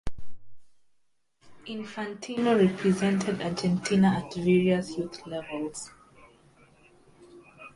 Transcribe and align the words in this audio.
Infantino 1.67 2.57
represented 2.59 3.39
Argentina 3.39 4.07
at 4.25 4.33
various 4.33 4.97
youth 4.97 5.27
levels. 5.27 5.91